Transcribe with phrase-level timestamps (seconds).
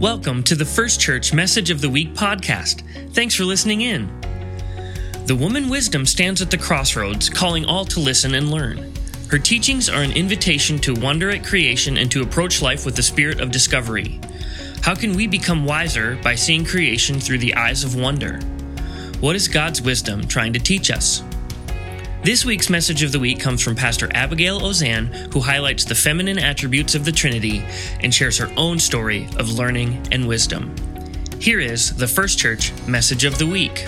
[0.00, 2.84] Welcome to the First Church Message of the Week podcast.
[3.14, 4.06] Thanks for listening in.
[5.26, 8.92] The woman wisdom stands at the crossroads, calling all to listen and learn.
[9.28, 13.02] Her teachings are an invitation to wonder at creation and to approach life with the
[13.02, 14.20] spirit of discovery.
[14.82, 18.38] How can we become wiser by seeing creation through the eyes of wonder?
[19.18, 21.24] What is God's wisdom trying to teach us?
[22.24, 26.38] This week's message of the week comes from Pastor Abigail Ozan, who highlights the feminine
[26.38, 27.64] attributes of the Trinity
[28.00, 30.74] and shares her own story of learning and wisdom.
[31.40, 33.86] Here is the First Church message of the week.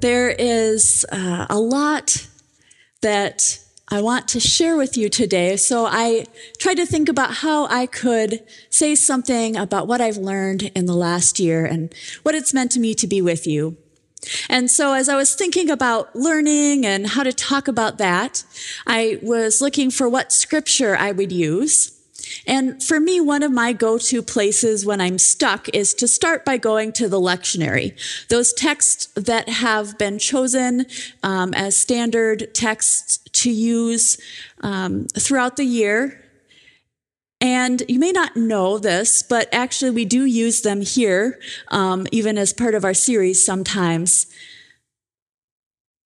[0.00, 2.26] There is uh, a lot
[3.00, 3.63] that
[3.94, 5.56] I want to share with you today.
[5.56, 6.26] So I
[6.58, 10.96] tried to think about how I could say something about what I've learned in the
[10.96, 11.94] last year and
[12.24, 13.76] what it's meant to me to be with you.
[14.48, 18.42] And so as I was thinking about learning and how to talk about that,
[18.84, 21.93] I was looking for what scripture I would use.
[22.46, 26.56] And for me, one of my go-to places when I'm stuck is to start by
[26.56, 27.96] going to the lectionary.
[28.28, 30.86] Those texts that have been chosen
[31.22, 34.18] um, as standard texts to use
[34.60, 36.20] um, throughout the year.
[37.40, 42.38] And you may not know this, but actually we do use them here, um, even
[42.38, 44.26] as part of our series sometimes.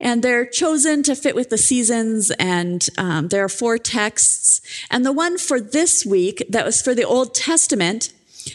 [0.00, 4.60] And they're chosen to fit with the seasons, and um, there are four texts.
[4.90, 8.12] And the one for this week, that was for the Old Testament,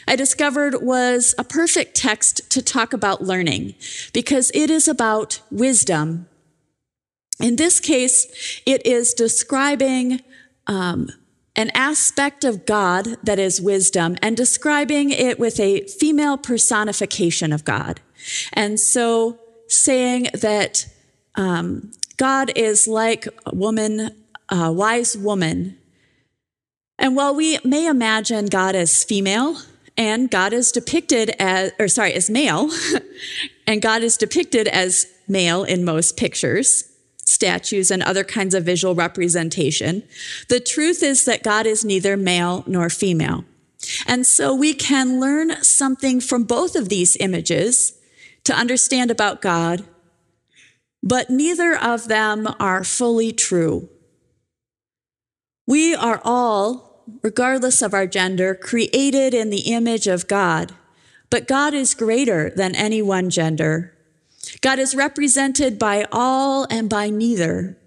[0.07, 3.75] I discovered was a perfect text to talk about learning
[4.13, 6.27] because it is about wisdom.
[7.39, 10.21] In this case, it is describing
[10.67, 11.09] um,
[11.55, 17.63] an aspect of God that is wisdom and describing it with a female personification of
[17.63, 18.01] God.
[18.53, 20.87] And so saying that
[21.35, 24.11] um, God is like a woman,
[24.49, 25.77] a wise woman.
[26.97, 29.57] And while we may imagine God as female,
[29.97, 32.71] and God is depicted as, or sorry, as male,
[33.67, 36.85] and God is depicted as male in most pictures,
[37.17, 40.03] statues, and other kinds of visual representation,
[40.49, 43.45] the truth is that God is neither male nor female.
[44.07, 47.93] And so we can learn something from both of these images
[48.45, 49.85] to understand about God
[51.03, 53.89] but neither of them are fully true.
[55.67, 60.71] We are all, regardless of our gender, created in the image of God,
[61.29, 63.93] but God is greater than any one gender.
[64.61, 67.77] God is represented by all and by neither.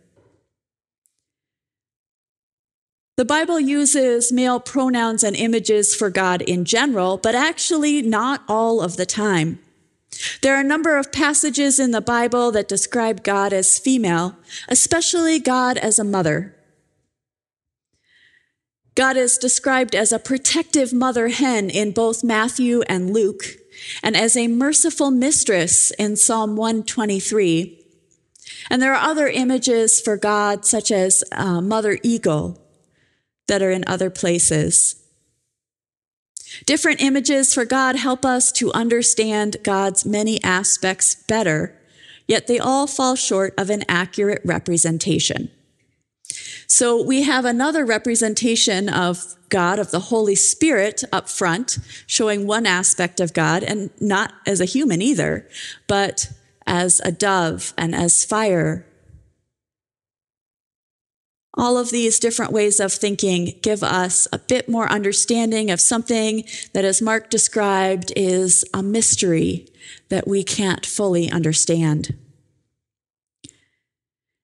[3.16, 8.82] The Bible uses male pronouns and images for God in general, but actually not all
[8.82, 9.58] of the time.
[10.42, 14.36] There are a number of passages in the Bible that describe God as female,
[14.68, 16.54] especially God as a mother.
[18.94, 23.44] God is described as a protective mother hen in both Matthew and Luke,
[24.02, 27.84] and as a merciful mistress in Psalm 123.
[28.70, 32.62] And there are other images for God, such as uh, mother eagle,
[33.48, 35.05] that are in other places.
[36.64, 41.76] Different images for God help us to understand God's many aspects better,
[42.26, 45.50] yet they all fall short of an accurate representation.
[46.66, 52.66] So we have another representation of God, of the Holy Spirit up front, showing one
[52.66, 55.48] aspect of God, and not as a human either,
[55.86, 56.32] but
[56.66, 58.84] as a dove and as fire
[61.56, 66.44] all of these different ways of thinking give us a bit more understanding of something
[66.74, 69.66] that, as Mark described, is a mystery
[70.08, 72.14] that we can't fully understand.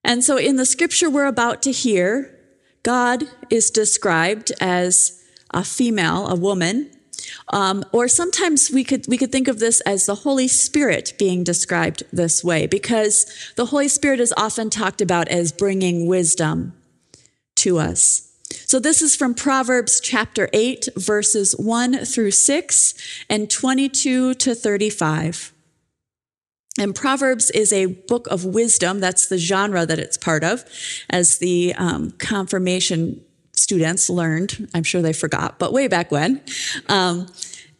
[0.03, 2.37] And so, in the scripture we're about to hear,
[2.81, 6.89] God is described as a female, a woman,
[7.49, 11.43] um, or sometimes we could we could think of this as the Holy Spirit being
[11.43, 16.73] described this way, because the Holy Spirit is often talked about as bringing wisdom
[17.55, 18.29] to us.
[18.65, 22.93] So this is from Proverbs chapter 8, verses 1 through 6
[23.29, 25.53] and 22 to 35.
[26.79, 28.99] And Proverbs is a book of wisdom.
[28.99, 30.65] That's the genre that it's part of,
[31.09, 33.21] as the um, confirmation
[33.53, 34.69] students learned.
[34.73, 36.41] I'm sure they forgot, but way back when.
[36.89, 37.27] Um,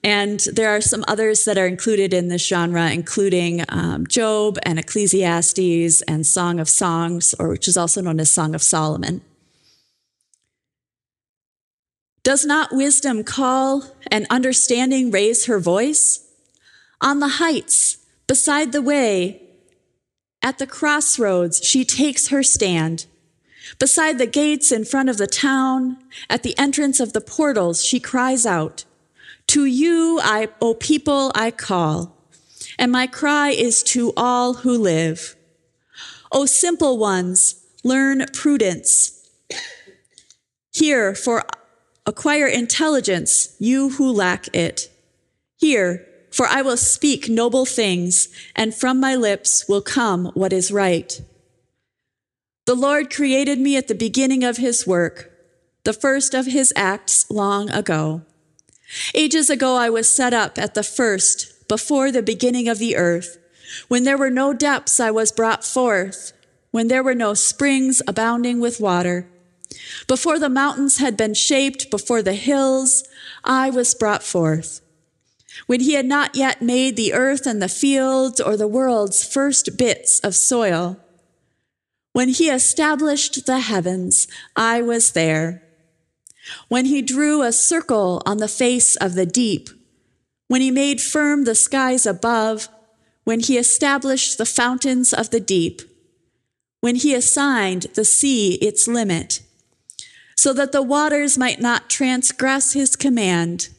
[0.03, 4.77] and there are some others that are included in this genre, including um, Job and
[4.77, 9.21] Ecclesiastes and Song of Songs, or which is also known as Song of Solomon.
[12.23, 16.25] Does not wisdom call and understanding raise her voice?
[17.01, 17.97] On the heights,
[18.27, 19.41] beside the way,
[20.41, 23.07] at the crossroads, she takes her stand.
[23.77, 25.97] Beside the gates in front of the town,
[26.29, 28.85] at the entrance of the portals, she cries out,
[29.47, 32.15] To you, I, O people, I call,
[32.79, 35.35] and my cry is to all who live.
[36.31, 39.29] O simple ones, learn prudence.
[40.71, 41.43] Hear, for
[42.05, 44.89] acquire intelligence, you who lack it.
[45.57, 50.71] Hear, for I will speak noble things, and from my lips will come what is
[50.71, 51.21] right.
[52.65, 55.31] The Lord created me at the beginning of his work,
[55.83, 58.23] the first of his acts long ago.
[59.13, 63.37] Ages ago, I was set up at the first, before the beginning of the earth.
[63.87, 66.33] When there were no depths, I was brought forth.
[66.71, 69.27] When there were no springs abounding with water.
[70.07, 73.03] Before the mountains had been shaped, before the hills,
[73.43, 74.81] I was brought forth
[75.67, 79.77] when he had not yet made the earth and the fields or the world's first
[79.77, 80.97] bits of soil.
[82.11, 85.63] When he established the heavens, I was there.
[86.67, 89.69] When he drew a circle on the face of the deep,
[90.47, 92.67] when he made firm the skies above,
[93.23, 95.81] when he established the fountains of the deep,
[96.81, 99.41] when he assigned the sea its limit,
[100.35, 103.69] so that the waters might not transgress his command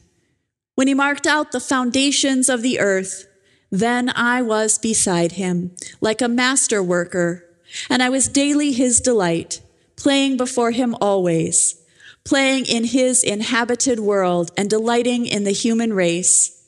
[0.75, 3.27] when he marked out the foundations of the earth,
[3.71, 7.45] then I was beside him, like a master worker,
[7.89, 9.61] and I was daily his delight,
[9.95, 11.81] playing before him always,
[12.25, 16.61] playing in his inhabited world and delighting in the human race.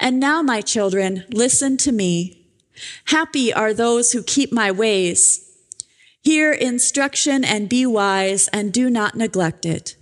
[0.00, 2.46] And now, my children, listen to me.
[3.06, 5.47] Happy are those who keep my ways.
[6.28, 9.96] Hear instruction and be wise, and do not neglect it.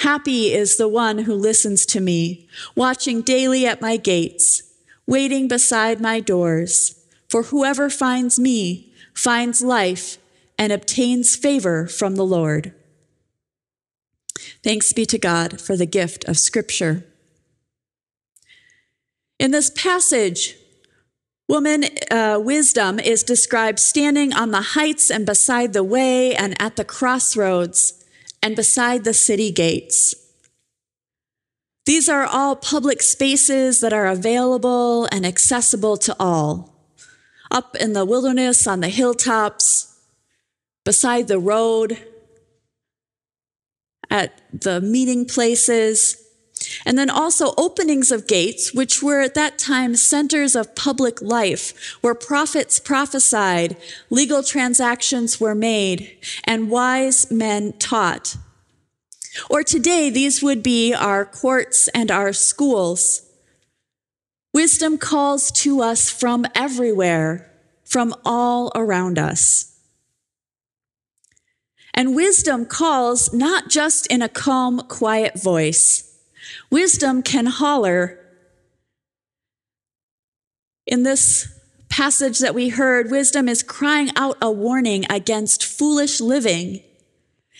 [0.00, 2.46] Happy is the one who listens to me,
[2.76, 4.62] watching daily at my gates,
[5.06, 7.02] waiting beside my doors.
[7.30, 10.18] For whoever finds me finds life
[10.58, 12.74] and obtains favor from the Lord.
[14.62, 17.06] Thanks be to God for the gift of Scripture.
[19.38, 20.56] In this passage,
[21.52, 26.76] woman uh, wisdom is described standing on the heights and beside the way and at
[26.76, 28.02] the crossroads
[28.42, 30.14] and beside the city gates.
[31.84, 36.74] These are all public spaces that are available and accessible to all.
[37.50, 40.00] Up in the wilderness, on the hilltops,
[40.86, 41.98] beside the road,
[44.10, 46.21] at the meeting places,
[46.84, 51.96] and then also openings of gates, which were at that time centers of public life,
[52.00, 53.76] where prophets prophesied,
[54.10, 58.36] legal transactions were made, and wise men taught.
[59.48, 63.22] Or today, these would be our courts and our schools.
[64.52, 67.50] Wisdom calls to us from everywhere,
[67.84, 69.72] from all around us.
[71.94, 76.11] And wisdom calls not just in a calm, quiet voice.
[76.70, 78.18] Wisdom can holler.
[80.86, 81.58] In this
[81.88, 86.82] passage that we heard, wisdom is crying out a warning against foolish living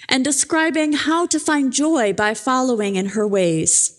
[0.09, 3.99] and describing how to find joy by following in her ways.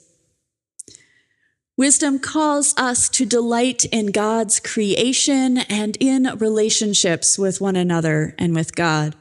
[1.75, 8.53] Wisdom calls us to delight in God's creation and in relationships with one another and
[8.53, 9.15] with God.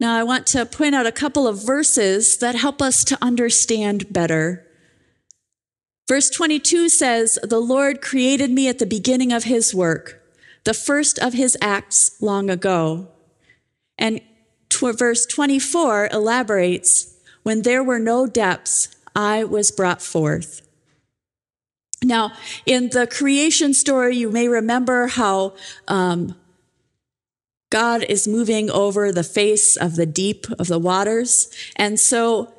[0.00, 4.10] Now, I want to point out a couple of verses that help us to understand
[4.10, 4.66] better.
[6.08, 10.22] Verse 22 says, The Lord created me at the beginning of his work,
[10.64, 13.08] the first of his acts long ago.
[13.98, 14.22] And
[14.72, 20.66] verse 24 elaborates, When there were no depths, I was brought forth.
[22.02, 22.32] Now,
[22.64, 25.54] in the creation story, you may remember how
[25.86, 26.34] um,
[27.70, 31.50] God is moving over the face of the deep of the waters.
[31.76, 32.52] And so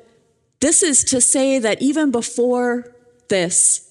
[0.60, 2.94] this is to say that even before
[3.28, 3.90] this,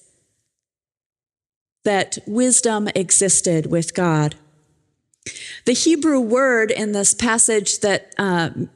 [1.84, 4.34] that wisdom existed with God.
[5.64, 8.70] The Hebrew word in this passage that um,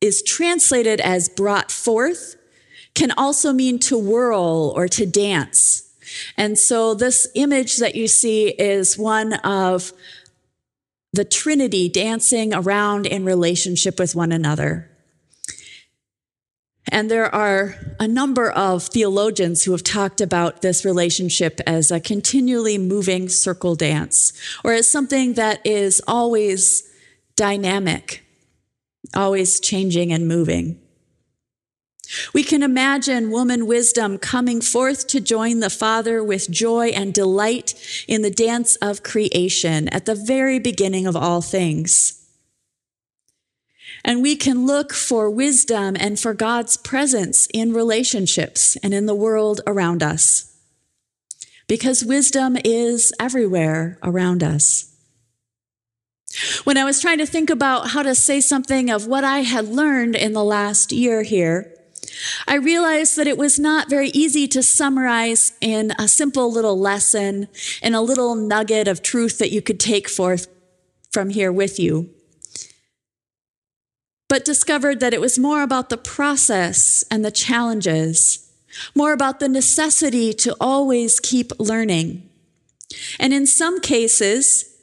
[0.00, 2.36] is translated as brought forth
[2.94, 5.90] can also mean to whirl or to dance.
[6.36, 9.92] And so this image that you see is one of
[11.14, 14.90] the Trinity dancing around in relationship with one another.
[16.90, 22.00] And there are a number of theologians who have talked about this relationship as a
[22.00, 24.32] continually moving circle dance,
[24.64, 26.82] or as something that is always
[27.36, 28.24] dynamic,
[29.14, 30.80] always changing and moving.
[32.32, 37.74] We can imagine woman wisdom coming forth to join the Father with joy and delight
[38.06, 42.20] in the dance of creation at the very beginning of all things.
[44.04, 49.14] And we can look for wisdom and for God's presence in relationships and in the
[49.14, 50.54] world around us.
[51.66, 54.90] Because wisdom is everywhere around us.
[56.64, 59.68] When I was trying to think about how to say something of what I had
[59.68, 61.72] learned in the last year here,
[62.46, 67.48] I realized that it was not very easy to summarize in a simple little lesson
[67.82, 70.48] in a little nugget of truth that you could take forth
[71.12, 72.10] from here with you.
[74.28, 78.50] But discovered that it was more about the process and the challenges,
[78.94, 82.28] more about the necessity to always keep learning.
[83.20, 84.74] And in some cases,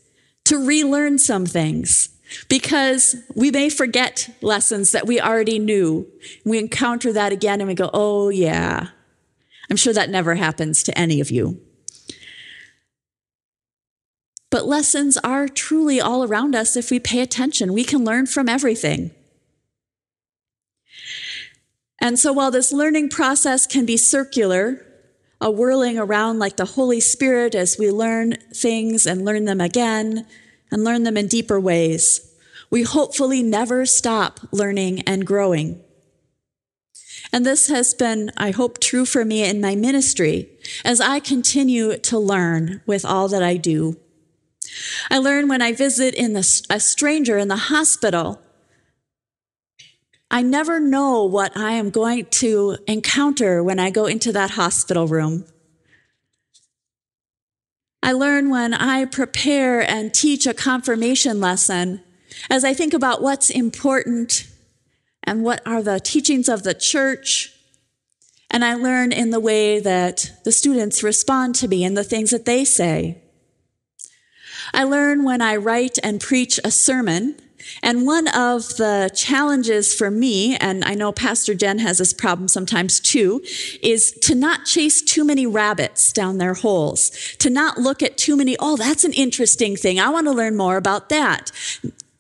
[0.46, 2.10] to relearn some things
[2.48, 6.08] because we may forget lessons that we already knew.
[6.46, 8.90] We encounter that again and we go, oh, yeah.
[9.70, 11.62] I'm sure that never happens to any of you.
[14.50, 17.74] But lessons are truly all around us if we pay attention.
[17.74, 19.12] We can learn from everything.
[22.02, 24.86] And so while this learning process can be circular,
[25.40, 30.28] a whirling around like the Holy Spirit as we learn things and learn them again
[30.72, 32.34] and learn them in deeper ways.
[32.70, 35.82] We hopefully never stop learning and growing.
[37.34, 40.50] And this has been, I hope, true for me in my ministry
[40.84, 43.98] as I continue to learn with all that I do.
[45.10, 48.42] I learn when I visit in the, a stranger in the hospital.
[50.30, 55.08] I never know what I am going to encounter when I go into that hospital
[55.08, 55.46] room.
[58.04, 62.02] I learn when I prepare and teach a confirmation lesson
[62.50, 64.48] as I think about what's important
[65.24, 67.54] and what are the teachings of the church.
[68.50, 72.32] And I learn in the way that the students respond to me and the things
[72.32, 73.22] that they say.
[74.74, 77.36] I learn when I write and preach a sermon
[77.84, 82.48] and one of the challenges for me, and I know Pastor Jen has this problem
[82.48, 83.42] sometimes too,
[83.82, 88.38] is to not chase too many rabbits down their holes, to not look at too
[88.38, 90.00] many, oh, that's an interesting thing.
[90.00, 91.52] I want to learn more about that.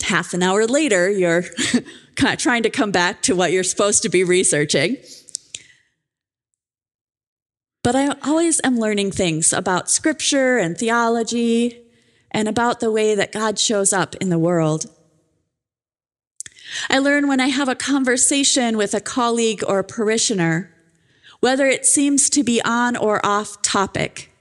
[0.03, 1.45] Half an hour later, you're
[2.15, 4.97] trying to come back to what you're supposed to be researching.
[7.83, 11.81] But I always am learning things about scripture and theology
[12.29, 14.85] and about the way that God shows up in the world.
[16.89, 20.73] I learn when I have a conversation with a colleague or a parishioner,
[21.39, 24.31] whether it seems to be on or off topic.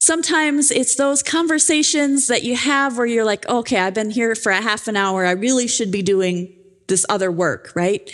[0.00, 4.52] Sometimes it's those conversations that you have where you're like, okay, I've been here for
[4.52, 5.26] a half an hour.
[5.26, 6.54] I really should be doing
[6.86, 8.10] this other work, right?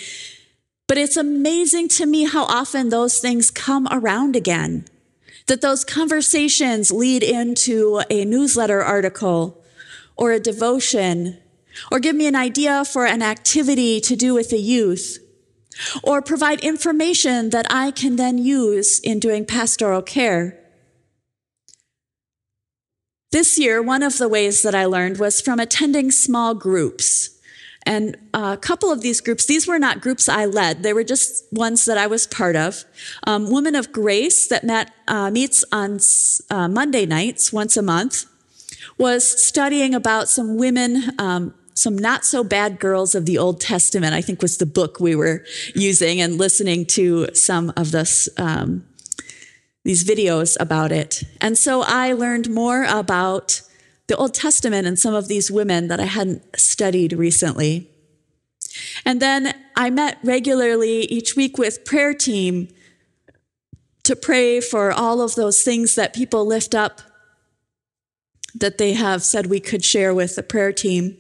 [0.88, 4.87] But it's amazing to me how often those things come around again.
[5.47, 9.62] That those conversations lead into a newsletter article
[10.16, 11.38] or a devotion
[11.90, 15.19] or give me an idea for an activity to do with the youth,
[16.02, 20.61] or provide information that I can then use in doing pastoral care.
[23.33, 27.31] This year, one of the ways that I learned was from attending small groups.
[27.85, 31.45] And a couple of these groups, these were not groups I led, they were just
[31.52, 32.85] ones that I was part of.
[33.26, 35.99] Um, Women of Grace that met, uh, meets on
[36.49, 38.26] uh, Monday nights once a month
[38.97, 44.14] was studying about some women um, some not so bad girls of the Old Testament,
[44.14, 48.87] I think was the book we were using and listening to some of this, um,
[49.85, 51.25] these videos about it.
[51.40, 53.61] And so I learned more about
[54.07, 57.90] the Old Testament and some of these women that I hadn't studied recently.
[59.04, 62.69] And then I met regularly each week with prayer team
[64.04, 67.00] to pray for all of those things that people lift up
[68.54, 71.16] that they have said we could share with the prayer team.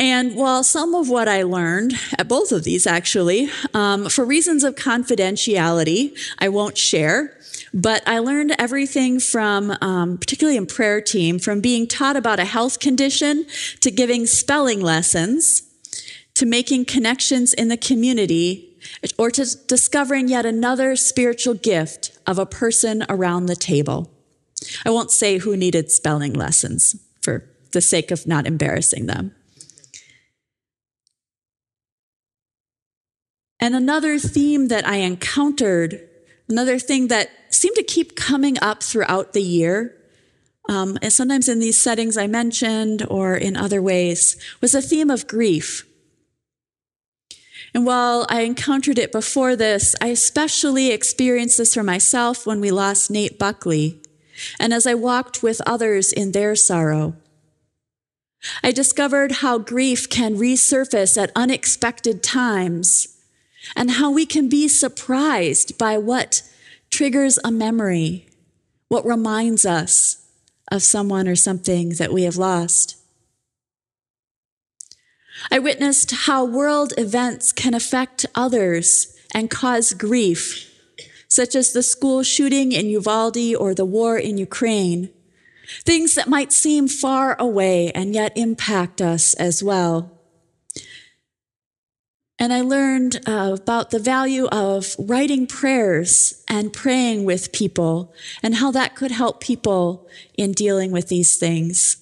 [0.00, 4.64] And while some of what I learned at both of these actually, um, for reasons
[4.64, 7.38] of confidentiality, I won't share,
[7.74, 12.46] but I learned everything from, um, particularly in prayer team, from being taught about a
[12.46, 13.44] health condition
[13.80, 15.64] to giving spelling lessons
[16.32, 18.78] to making connections in the community
[19.18, 24.10] or to discovering yet another spiritual gift of a person around the table.
[24.86, 29.34] I won't say who needed spelling lessons for the sake of not embarrassing them.
[33.60, 36.08] And another theme that I encountered,
[36.48, 39.96] another thing that seemed to keep coming up throughout the year,
[40.68, 45.10] um, and sometimes in these settings I mentioned or in other ways, was a theme
[45.10, 45.86] of grief.
[47.74, 52.70] And while I encountered it before this, I especially experienced this for myself when we
[52.70, 54.00] lost Nate Buckley,
[54.58, 57.14] and as I walked with others in their sorrow.
[58.62, 63.09] I discovered how grief can resurface at unexpected times,
[63.76, 66.42] and how we can be surprised by what
[66.90, 68.26] triggers a memory,
[68.88, 70.26] what reminds us
[70.70, 72.96] of someone or something that we have lost.
[75.50, 80.70] I witnessed how world events can affect others and cause grief,
[81.28, 85.10] such as the school shooting in Uvalde or the war in Ukraine.
[85.82, 90.19] Things that might seem far away and yet impact us as well.
[92.40, 98.54] And I learned uh, about the value of writing prayers and praying with people and
[98.54, 101.98] how that could help people in dealing with these things.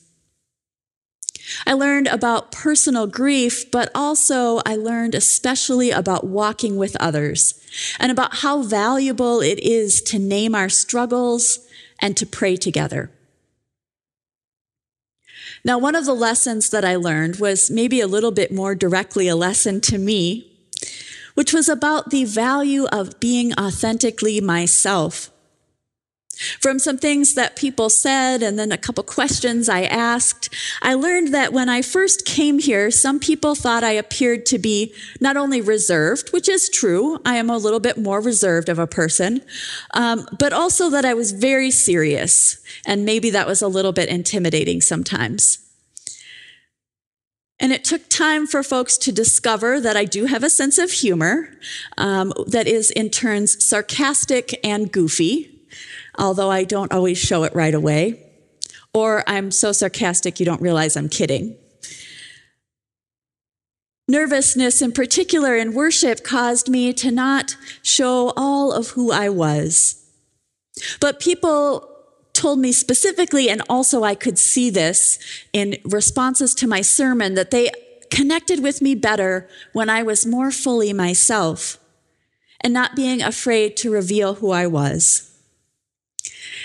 [1.66, 7.60] I learned about personal grief, but also I learned especially about walking with others
[7.98, 11.66] and about how valuable it is to name our struggles
[12.00, 13.10] and to pray together.
[15.64, 19.28] Now, one of the lessons that I learned was maybe a little bit more directly
[19.28, 20.52] a lesson to me,
[21.34, 25.30] which was about the value of being authentically myself
[26.60, 31.34] from some things that people said and then a couple questions I asked, I learned
[31.34, 35.60] that when I first came here, some people thought I appeared to be not only
[35.60, 39.42] reserved, which is true, I am a little bit more reserved of a person,
[39.94, 42.62] um, but also that I was very serious.
[42.86, 45.58] And maybe that was a little bit intimidating sometimes.
[47.60, 50.92] And it took time for folks to discover that I do have a sense of
[50.92, 51.50] humor
[51.96, 55.57] um, that is in turns sarcastic and goofy
[56.18, 58.24] although I don't always show it right away.
[58.92, 61.56] Or I'm so sarcastic you don't realize I'm kidding.
[64.08, 70.02] Nervousness, in particular in worship, caused me to not show all of who I was.
[71.00, 71.88] But people
[72.32, 75.18] told me specifically, and also I could see this
[75.52, 77.70] in responses to my sermon, that they
[78.10, 81.78] connected with me better when I was more fully myself
[82.60, 85.27] and not being afraid to reveal who I was.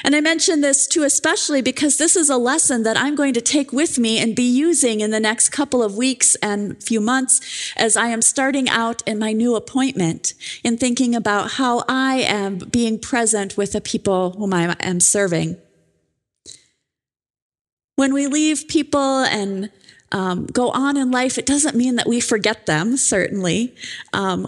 [0.04, 3.42] And I mention this too, especially because this is a lesson that I'm going to
[3.42, 7.74] take with me and be using in the next couple of weeks and few months
[7.78, 12.58] as I am starting out in my new appointment in thinking about how I am
[12.58, 15.58] being present with the people whom I am serving.
[17.96, 19.70] When we leave people and
[20.12, 23.76] um, go on in life, it doesn't mean that we forget them, certainly.
[24.14, 24.48] Um,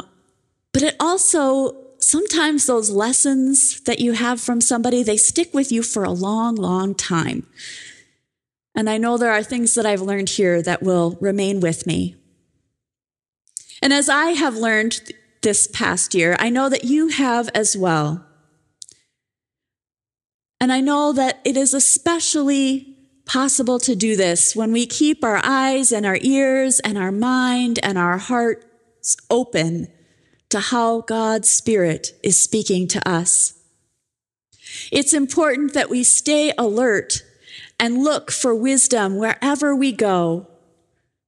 [0.76, 5.82] but it also sometimes those lessons that you have from somebody, they stick with you
[5.82, 7.48] for a long, long time.
[8.76, 12.18] And I know there are things that I've learned here that will remain with me.
[13.82, 15.00] And as I have learned
[15.44, 18.26] this past year, I know that you have as well.
[20.60, 25.40] And I know that it is especially possible to do this when we keep our
[25.42, 29.88] eyes and our ears and our mind and our hearts open
[30.56, 33.62] to how God's Spirit is speaking to us.
[34.90, 37.24] It's important that we stay alert
[37.78, 40.48] and look for wisdom wherever we go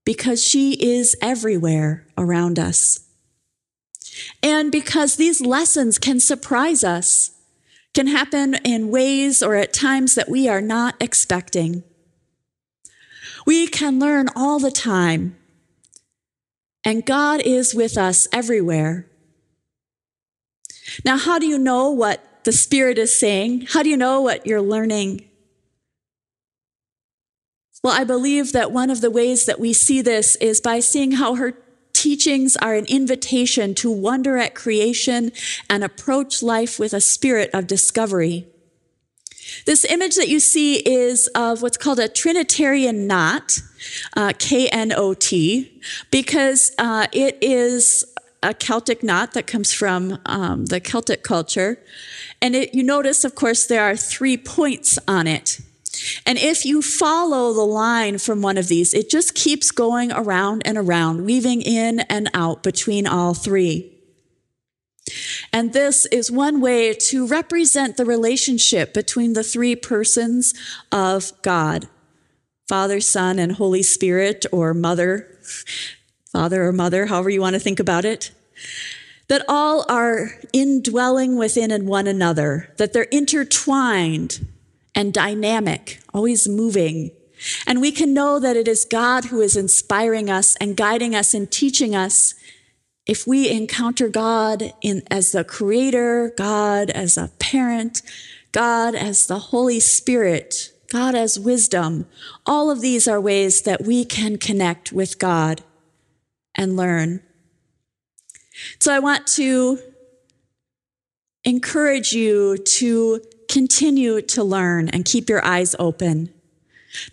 [0.06, 3.02] because she is everywhere around us.
[4.42, 7.32] And because these lessons can surprise us,
[7.94, 11.84] can happen in ways or at times that we are not expecting.
[13.46, 15.36] We can learn all the time
[16.88, 19.08] and God is with us everywhere.
[21.04, 23.68] Now, how do you know what the Spirit is saying?
[23.70, 25.28] How do you know what you're learning?
[27.84, 31.14] Well, I believe that one of the ways that we see this is by seeing
[31.14, 31.54] how her
[31.94, 35.32] teachings are an invitation to wonder at creation
[35.70, 38.48] and approach life with a spirit of discovery.
[39.66, 43.60] This image that you see is of what's called a Trinitarian knot,
[44.16, 48.06] uh, K N O T, because uh, it is
[48.44, 51.80] a Celtic knot that comes from um, the Celtic culture.
[52.42, 55.60] And it, you notice, of course, there are three points on it.
[56.26, 60.62] And if you follow the line from one of these, it just keeps going around
[60.66, 63.94] and around, weaving in and out between all three.
[65.54, 70.54] And this is one way to represent the relationship between the three persons
[70.92, 71.88] of God
[72.68, 75.40] Father, Son, and Holy Spirit, or Mother,
[76.38, 78.30] Father or Mother, however you want to think about it.
[79.28, 84.46] That all are indwelling within and one another, that they're intertwined
[84.94, 87.10] and dynamic, always moving.
[87.66, 91.34] And we can know that it is God who is inspiring us and guiding us
[91.34, 92.36] and teaching us
[93.08, 98.04] if we encounter God in, as the creator, God as a parent,
[98.52, 102.06] God as the Holy Spirit, God as wisdom,
[102.46, 105.64] all of these are ways that we can connect with God
[106.58, 107.22] and learn.
[108.80, 109.80] So I want to
[111.44, 116.34] encourage you to continue to learn and keep your eyes open.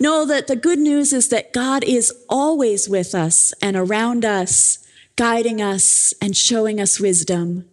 [0.00, 4.78] Know that the good news is that God is always with us and around us,
[5.16, 7.68] guiding us and showing us wisdom.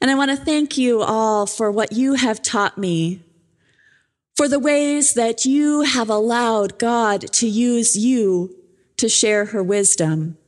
[0.00, 3.22] And I want to thank you all for what you have taught me,
[4.36, 8.54] for the ways that you have allowed God to use you
[8.96, 10.38] to share her wisdom.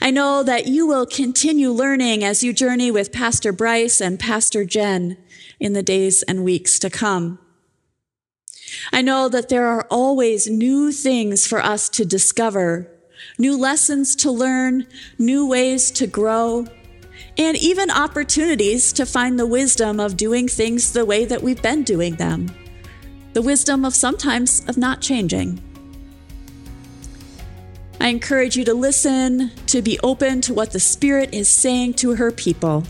[0.00, 4.64] I know that you will continue learning as you journey with Pastor Bryce and Pastor
[4.64, 5.16] Jen
[5.58, 7.38] in the days and weeks to come.
[8.92, 12.90] I know that there are always new things for us to discover,
[13.38, 14.86] new lessons to learn,
[15.18, 16.66] new ways to grow,
[17.38, 21.82] and even opportunities to find the wisdom of doing things the way that we've been
[21.82, 22.50] doing them.
[23.32, 25.62] The wisdom of sometimes of not changing.
[28.00, 32.16] I encourage you to listen, to be open to what the Spirit is saying to
[32.16, 32.84] her people.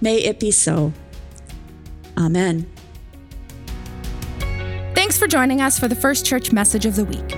[0.00, 0.92] May it be so.
[2.18, 2.66] Amen.
[4.94, 7.28] Thanks for joining us for the First Church Message of the Week.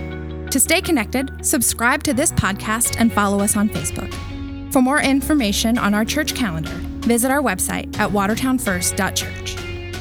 [0.51, 4.13] To stay connected, subscribe to this podcast and follow us on Facebook.
[4.73, 6.75] For more information on our church calendar,
[7.07, 9.57] visit our website at watertownfirst.church.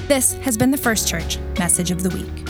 [0.08, 2.40] This has been the First Church Message of the Week.